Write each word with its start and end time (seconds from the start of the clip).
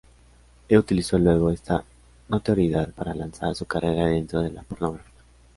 Ella 0.67 0.79
utilizó 0.79 1.19
luego 1.19 1.51
esta 1.51 1.83
notoriedad 2.27 2.89
para 2.91 3.13
lanzar 3.13 3.53
su 3.53 3.67
carrera 3.67 4.07
dentro 4.07 4.41
de 4.41 4.49
la 4.49 4.63
pornografía. 4.63 5.13